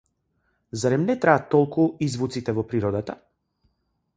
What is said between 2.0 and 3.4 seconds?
и звуците во природата?